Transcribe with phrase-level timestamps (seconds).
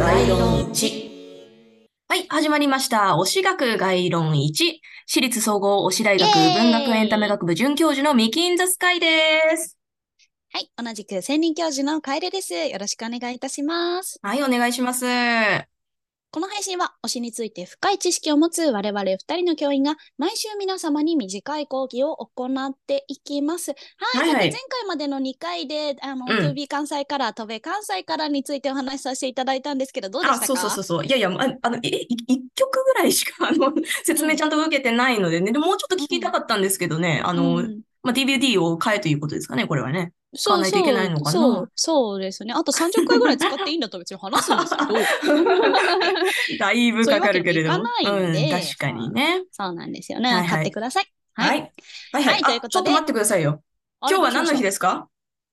[0.00, 1.10] 概論1。
[2.08, 3.18] はい、始まりました。
[3.20, 4.80] 推し学概論1。
[5.06, 9.06] 私立総合推し大学文学エンタメ学部准教授のミキンザスカイで
[9.58, 9.76] す。
[10.54, 10.70] はい。
[10.82, 12.54] 同じく専任教授の楓です。
[12.54, 14.18] よろしくお願いいたします。
[14.22, 15.04] はい、お願いします。
[16.70, 23.72] 信は推しについて深い知識を持つ我々二人の教員が毎週皆様に短い講義を行っていきます。
[23.72, 24.28] はい。
[24.30, 31.06] はいはい前回までの2回で、あの、うん 2B 関西から、戸部関西からについてお話しさせていただいたんですけど、どうでしたあ、かそうそうそうそう。
[31.06, 33.72] いやいや、ああの、いい一曲ぐらいしか、あの、
[34.04, 40.12] 説明ちゃんと受けてないのでね、でももうちょっと聞きたかったんですけどね、あの、うんまあ、DVD を買えということですかね、これはね。
[40.34, 42.54] そう買わないといけないのかなそう、そうですね。
[42.54, 44.94] あと30回ぐらい使っていいんだったら別に話すんですけど。
[46.58, 47.74] だいぶかかるけれども。
[47.76, 49.44] そういうわけにいかないんでうん、確かにね。
[49.50, 50.32] そうなんですよね。
[50.32, 51.12] はいはい買ってください。
[51.34, 51.72] はい。
[52.12, 52.24] はいはい。
[52.24, 53.62] あはいということでちょっと待ってくださいよ。
[54.02, 55.08] 今日は何の日ですか？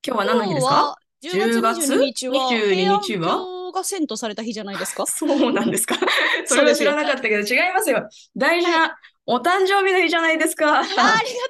[0.05, 0.95] 今日は何の日ですか？
[1.21, 3.56] 今日は10月22日は？
[3.77, 5.05] 10月22日は平安京が遷都された日じゃないですか？
[5.07, 5.95] そうなんですか？
[6.45, 8.07] それは知らなかったけど、違いますよ。
[8.35, 8.97] 大事な
[9.29, 10.77] お誕生日の日じゃないですか。
[10.77, 11.03] あありが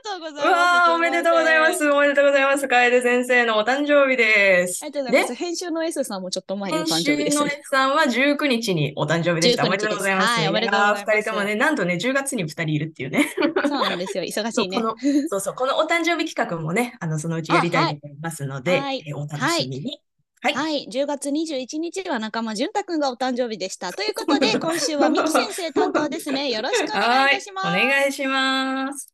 [0.03, 0.47] とうございうます。
[0.49, 1.89] わー、おめでとうございますす。
[1.91, 2.67] おめでとうございます。
[2.67, 4.83] 楓先生のお誕生日です。
[4.83, 5.33] ありがとうございます。
[5.35, 9.63] 編集の S さんもちょっと前にお誕生日ですの S さんは19日にお誕生日でした。
[9.63, 10.27] お19めでとうございます。
[10.27, 13.29] はいおめでとうございます二人ともね、なんとね、10月に2人いるっていうね。
[13.67, 14.23] そうなんですよ。
[14.23, 14.95] 忙しいねそうこ。
[15.35, 19.85] のそうこのお誕生日企画もね、あの、そのうちやりたいと思いますので、あはいえーお楽しみに。
[19.85, 20.01] はい。
[20.41, 20.87] はい。
[20.91, 23.91] 10月21日は仲間淳太くんがお誕生日でした。
[23.91, 26.49] ということで、 今週はミキ先生担当ですね。
[26.49, 27.67] よろしくお願いいたします。
[27.67, 29.13] はいお願いします。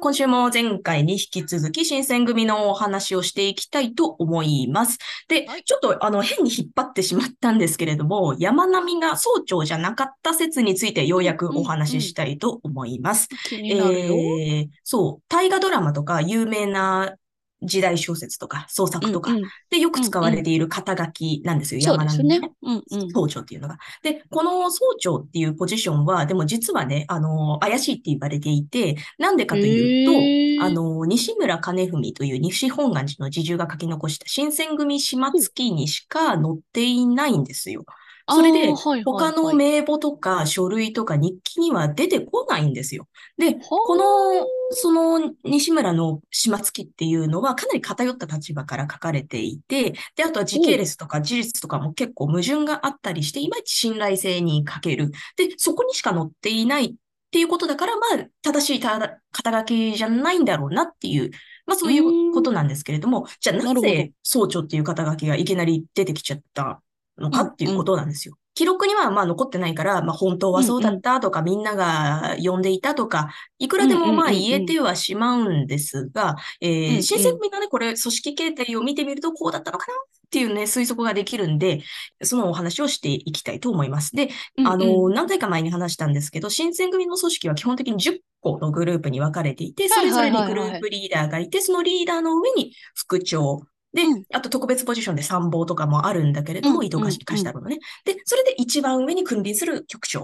[0.00, 4.98] 今週も前回に引き続き新選組のお話をしていきたいと思います。
[5.28, 13.28] で、はいちょっとあの変に引っ張ってしまったんですけれども、山並が総長じゃなかった説についてようやくお話ししたいと思います。
[13.48, 14.14] 気になるよ。
[14.14, 17.14] えーそう、大河ドラマとか有名な
[17.62, 22.52] 時代小説とか創作とかうんうんでよく使われている肩書きなんですよ、そうですね山並ね。。
[22.62, 23.10] うんうん。
[23.10, 23.78] 総長っていうのが。
[24.02, 37.84] で、この総長っていうポジションは、でも実はね、あの、怪しいって言われていて、なんでかというと、あの、西村金文という西本願寺の侍従が書き残した新選組島月にしか載っていないんですよ。
[38.30, 43.08] それで他はいの名簿とか書類とか日記には出てこないんですよ。
[43.38, 55.10] で、ここの、その西村の島月っていうのはかなり偏った立場から書かれていて、で、あとは時系列とか事実とかも結構矛盾があったりして、いまいち信頼性に欠ける。
[55.36, 56.86] で、そこにしか載っていない
[57.30, 61.30] っていうことだから、まあ、正しいた肩書きじゃないんだろうなっていう、
[61.64, 66.82] まあそういうことなんですけれども、じゃあなぜ総長っていう肩書きがいきなり出てきちゃった
[67.20, 68.36] のかっていうことなんですよ。
[68.54, 81.82] 記録にはまあ残ってないから、まあ本当はそうだったとか、みんなが呼んでいたとか、いくらでもまあうんうんうんうん言えてはしまうんですが、え新選組のね、これ組織形態を見てみるとこうだったのかなっていうね、推測ができるんで、
[82.22, 84.14] そのお話をしていきたいと思います。
[84.14, 84.30] で、
[84.64, 93.62] あの、何回か前に話したんですけど、新選組の組織は基本的に10個のグループに分かれていて、それぞれにグループリーダーがいて、そのリーダーの上に副長。
[93.92, 97.78] でうん、あと特別ポジションで参謀とかもあるんだけれども、うん伊藤貸したのね。
[98.04, 100.20] で、それで一番上に君臨する局長。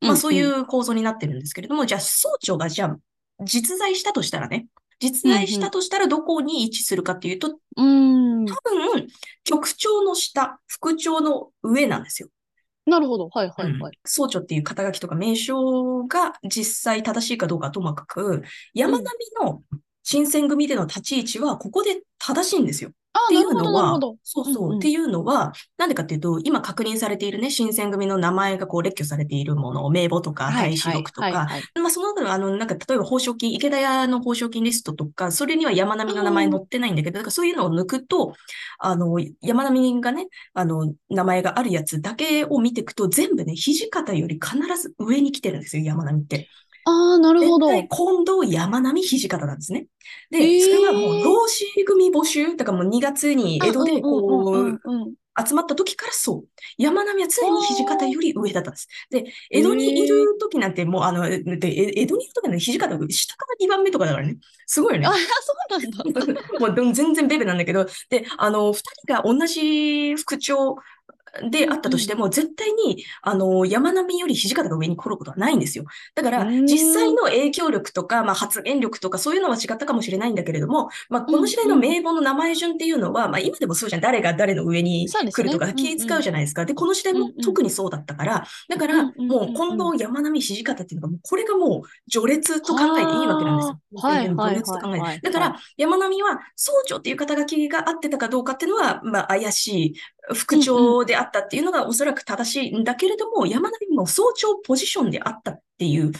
[0.00, 2.96] うんまあそういう構造になってるんですけれども、じゃあ総長がじゃあ
[3.44, 4.66] 実在したとしたらね、
[5.02, 8.46] 実在したとしたらどこに位置するかっていうと、うん。
[8.46, 8.54] 多
[8.94, 9.08] 分、
[9.42, 12.28] 局長の下、副長の上なんですよ。
[12.86, 13.28] なるほど。
[13.28, 13.98] はいはいはい。
[14.04, 18.42] 総長っていう肩書きとか名称が実際正しいかどうかはともかく、
[18.74, 19.06] 山並
[19.40, 19.62] の
[20.04, 22.90] 新選組での立ち位置はここで正しいんですよ。
[23.14, 24.78] あっていうのはそうそう、うんうん。
[24.78, 31.62] っていうのは、なんでかっていうと、今確認されているね、新選組の名前がこう列挙されているもの、名簿とか、はい大使録とか、はいはいはい。
[31.80, 38.34] まあ、その中では、あの、なんか、例えば、報奨金、池田屋の報奨金リストとか、それには山並の名前載ってないんだけど、だからそういうのを抜くと、
[38.78, 46.48] あの、山並がね、あの、名前があるやつだけを見ていくと、全部ね、土方より必ず上に来てるんですよ、山並って。
[46.84, 47.68] ああ、なるほど。
[47.68, 49.86] 絶対近藤山並土方なんですね。
[50.30, 54.80] で、へーそれはもう、老子組募集、だからもう2月に江戸でこう、
[55.46, 56.48] 集まった時からそう。
[56.76, 58.88] 山並は常に土方より上だったんです。
[59.10, 64.36] で、江戸にいる時なんてもう、あの、で、え江戸にいる時なんて土方が下から2番目とかだからね。
[64.66, 65.12] すごいよねあ。
[65.12, 66.42] そうなんだ。
[66.60, 70.76] もう全然ベベなんだけど、で、あの、二人が同じ副長
[71.50, 75.84] であったとしても、絶対に、あの、山並みより土方が上に来ることはないんですよ。
[76.14, 84.02] だから、実際の影響力とか、まあ、発言力とか、そういうのは違ったかもしれないんだけれども、まあ、この時代の名簿の名前順っていうのは、まあ、今でもそうじゃん。
[84.02, 86.64] 誰が誰の上に来るとか気使うじゃないですか。
[86.66, 93.80] で、この時代も特にそうだったから、だから、もう、近藤、山並、土方っていうのが、これがもう、序列と考えていいわけなんですよ。
[94.02, 94.26] はい。
[94.26, 95.30] 序列と考えて。
[95.30, 99.94] だから、山並は、総長っていう肩書きがあってたかどうかっていうのは、まあ、怪しい。
[100.34, 106.12] 副長であったっていうのがおそらく正しいんだけれども、山並も総長ポジションであったっていう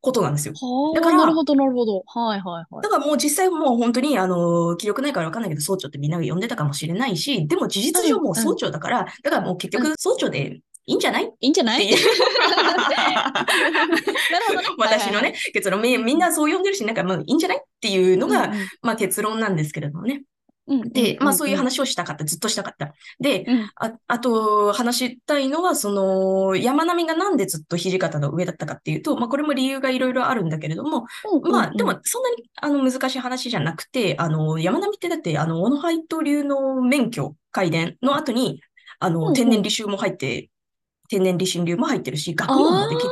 [0.00, 0.54] ことなんですよ。
[0.94, 2.02] だから、なるほど、なるほど。
[2.06, 2.82] はいはいはい。
[2.82, 12.02] だからもう実際もう本当に、あの、記憶ないからわかんないけど、総長ってみんなが呼んでたかもしれないし、でも事実上もう総長だから、うんうん、だからもう結局総長でいいんじゃないいいんじゃないなる
[14.48, 14.66] ほどね。
[14.78, 20.22] 私のね、結論、みんなそう呼んでるし、なんかもういいんじゃないっていうのが、うんうん、まあ結論なんですけれどもね。
[20.90, 22.92] で、まあそういう話をしたかった、ずっとしたかった。
[23.20, 31.06] で、うん、ああと話したいのは、その山並みがなんでずっと土方の上だったかっていうと、まあこれも理由がいろいろあるんだけれども、
[31.50, 38.60] まあでもそんなにあの難しい話じゃなくて、あの山並みってだってあの小野ハイト流の免許、改伝の後に、
[39.00, 40.50] あの天然履修も入って、
[41.08, 43.10] 天然理心流も入ってるし、学問もできる。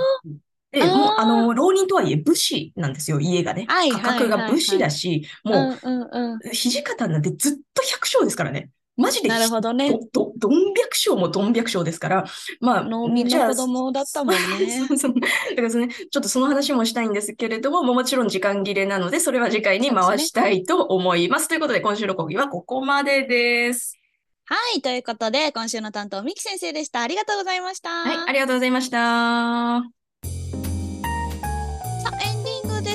[0.73, 3.67] で、もう、あの、浪人とはいえ武士なんですよ、家がね。
[3.93, 8.71] 価格が武士だし、もう、土方なんてずっと百姓ですからね。
[8.97, 9.91] マジで、なるほどね。
[10.13, 12.25] ど、どん百姓もどん百姓ですから、
[12.61, 14.41] まあ、農民の子供だったもんね。
[14.89, 15.15] そうそう。
[15.21, 21.47] だからね、ちょっとその話もしたいんですけれども、もちろん時間切れなので、それは次回に回したいと思います。
[21.47, 23.99] すね、ということで、今週の講義はここまでです。
[24.47, 24.81] はい。
[24.81, 27.03] ということで、今週の担当、みき先生でした。
[27.03, 27.91] ありがとうございました。
[27.91, 28.17] はい。
[28.29, 29.96] ありがとうございました。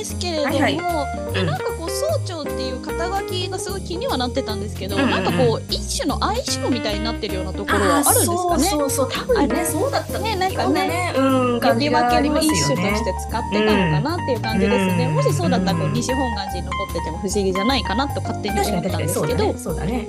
[0.01, 8.63] ですけれども、はいはいうん、なんかこう総長っていう肩書きがすごい気にはなってたんですけど、うんうん、なんかこう一種の相性みたいになってるようなところはあるんですかね？
[8.63, 15.05] そうそう多分ねそうだったねなんかね、うん、呼び分けの一種として使ってたのかなっていう感じですね。
[15.05, 19.57] うん、もしそうだったらこう西本願寺に残ってても不思議じゃないかなと勝手に思ったんですけど。
[19.57, 20.07] そうだね。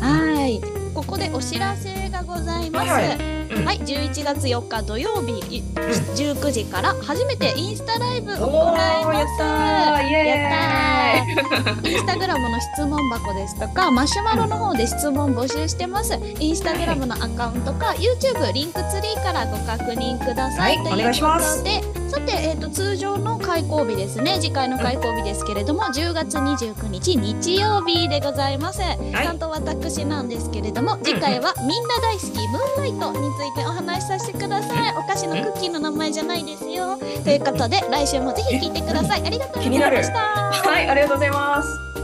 [0.00, 0.62] はい。
[0.94, 2.88] ここでお知らせがございます。
[2.90, 9.14] はい、はいはい、11月4日土曜日、19時から初めてインスタライブを行います。
[9.14, 10.10] やったー。
[10.10, 11.90] やったー。
[11.90, 16.18] インスタグラムの質問箱ですとか、マシュマロの方で質問募集してます。
[16.40, 20.76] インスタグラムのアカウントか、YouTube リンクツリーからご確認ください。
[20.76, 28.80] はい、ということで、さて、えーと、通常の開講日ですね、次回の開講日ですけれども、10月29日日曜日でございます。
[28.82, 34.94] はい、担当私なんですけれども、次回はみんな大好きムーンライトについてお話しさせてください。
[34.96, 36.96] お菓子のクッキーの名前じゃないですよ。
[37.24, 39.26] ということで、来週もぜひ聞いてください。
[39.26, 40.18] ありがとうございました。
[40.20, 42.03] はい、ありがとうございます。